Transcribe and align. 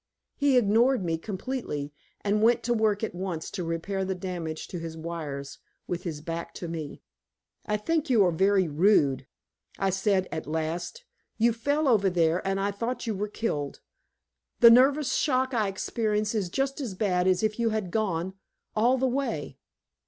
He 0.35 0.57
ignored 0.57 1.05
me 1.05 1.15
completely, 1.19 1.93
and 2.21 2.41
went 2.41 2.63
to 2.63 2.73
work 2.73 3.03
at 3.03 3.13
once 3.13 3.51
to 3.51 3.63
repair 3.63 4.03
the 4.03 4.15
damage 4.15 4.67
to 4.69 4.79
his 4.79 4.97
wires, 4.97 5.59
with 5.85 6.05
his 6.05 6.21
back 6.21 6.55
to 6.55 6.67
me. 6.67 7.03
"I 7.67 7.77
think 7.77 8.09
you 8.09 8.25
are 8.25 8.31
very 8.31 8.67
rude," 8.67 9.27
I 9.77 9.91
said 9.91 10.27
at 10.31 10.47
last. 10.47 11.03
"You 11.37 11.53
fell 11.53 11.87
over 11.87 12.09
there 12.09 12.41
and 12.47 12.59
I 12.59 12.71
thought 12.71 13.05
you 13.05 13.13
were 13.13 13.27
killed. 13.27 13.81
The 14.59 14.71
nervous 14.71 15.13
shock 15.13 15.53
I 15.53 15.67
experienced 15.67 16.33
is 16.33 16.49
just 16.49 16.81
as 16.81 16.95
bad 16.95 17.27
as 17.27 17.43
if 17.43 17.59
you 17.59 17.69
had 17.69 17.91
gone 17.91 18.33
all 18.75 18.97
the 18.97 19.05
way." 19.07 19.59